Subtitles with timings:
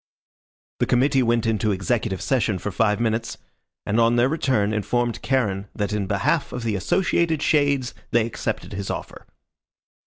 [0.79, 3.37] The committee went into executive session for five minutes,
[3.85, 8.73] and on their return informed Charon that in behalf of the Associated Shades they accepted
[8.73, 9.27] his offer.